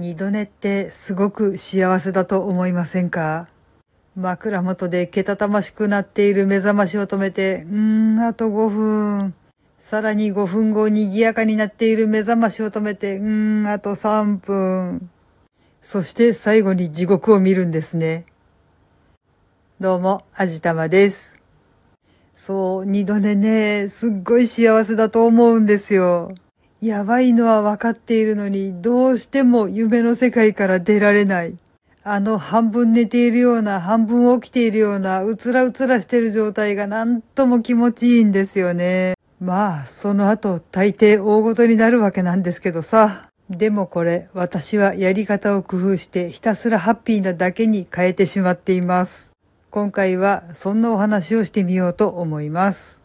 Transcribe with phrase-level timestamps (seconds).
[0.00, 3.48] 二度寝ってすごく幸せだと思いませんか？
[4.14, 9.34] 枕元でけたたましくなっている目覚ましを止めて、うーん、あと5分。
[9.80, 15.10] さらに5分後賑やかになっている目覚ましを止めて、うーん、あと3分。
[15.80, 18.24] そして最後に地獄を見るんですね。
[19.80, 21.40] どうも、あじたまです。
[22.32, 26.32] そう、二度寝ね、すっごい幸せだと思うんですよ。
[26.80, 31.56] やばいのは分かっているのに、どうしても夢の世界から出られない。
[32.04, 39.14] あの半分寝ているような、半分起きているような、うつらうつらしてる状態がなんとも気持ちいいんですよね。
[39.40, 43.28] まあ、その後、大抵大ごとになるわけなんですけどさ。
[43.50, 49.32] でもこれ、私はやり方を工夫してひたすらハッピーなだけに変えてしまっています。
[49.70, 53.00] 今回はそんなお話をしてみようと思います。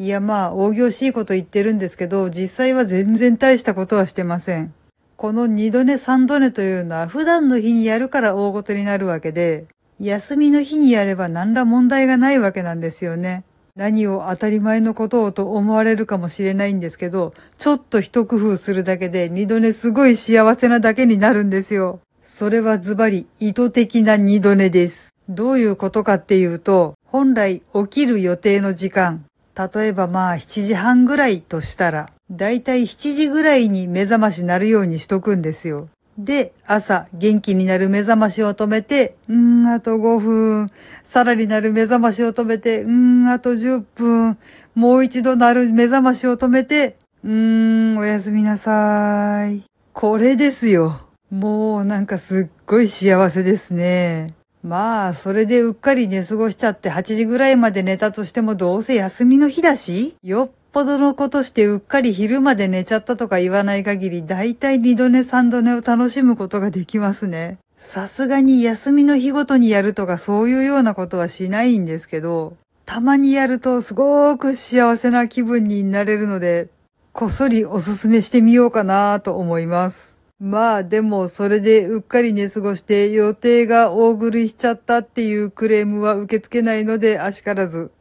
[0.00, 4.72] いやまあ、大行しいこと言ってるんですけど、実際は全然大したことはしてません。
[5.18, 9.66] この二度寝三度寝というのは普段の日にやるから大ごとになるわけで、
[10.00, 13.44] 休みの日にやれば何ら問題がないわけなんですよね。
[13.76, 22.00] 何を当たり前のことをと思われるかもしれないんですけど、ちょっと一工夫するだけで二度寝すごい幸せなだけになるんですよ。
[22.22, 25.14] それはズバリ意図的な二度寝です。
[25.28, 29.26] どういうことかっていうと、本来起きる予定の時間、
[29.74, 35.88] 例えばまあ7時半ぐらいとしたら、だいたい7時ぐらいに目覚ましなるようにしとくんですよ。
[36.18, 40.70] で、朝元気になる目覚ましを止めて、うーん、あと5分。
[41.02, 44.38] さらになる目覚ましを止めて、うーん、あと10分。
[44.74, 49.64] もう一度なる目覚ましを止めて、うーん、おやすみなさーい。
[49.92, 51.00] これですよ。
[51.30, 54.34] もうなんかすっごい幸せですね。
[54.62, 67.58] まあ、それでうっかり寝過ごしちゃって8時ぐらいまで寝たとしてもどうせ休みの日だし、よっぽどのことしてうっかり昼まで寝ちゃったとか言わない限り、だいたい二度寝三度寝を楽しむことができますね。
[67.78, 76.68] さすがに休みの日ごとにやるとかそういうようなことはしないんですけど、たまにやるとすごく幸せな気分になれるので、
[77.12, 80.19] こっそりおすすめしてみようかなと思います。
[80.40, 87.92] まあでもそれでうっかり寝過ごして予定が大狂いしちゃったっていうクレームは受け付けないのであしからず。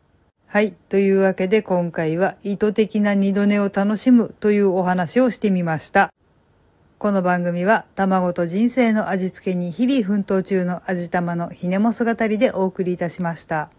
[0.48, 0.72] はい。
[0.88, 6.14] というわけで今回は意図的な二度寝を楽しむというお話をしてみました。
[6.98, 13.70] この番組は卵と人生の味付けに日々奮闘中の味玉のひねも姿りでお送りいたしました。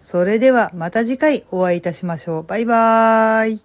[0.00, 2.42] それではまた次回お会いいたしましょう。
[2.44, 3.62] バイバーイ。